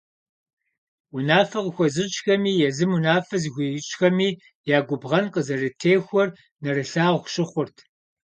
Унафэ 1.15 1.59
къыхуэзыщӏхэми, 1.63 2.51
езым 2.67 2.91
унафэ 2.95 3.35
зыхуищӏхэми 3.41 4.29
я 4.75 4.77
губгъэн 4.87 5.25
къызэрытехуэр 5.33 6.29
нэрылъагъу 6.63 7.29
щыхъурт. 7.33 7.77